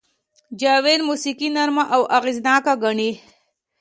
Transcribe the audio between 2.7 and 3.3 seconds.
ګڼي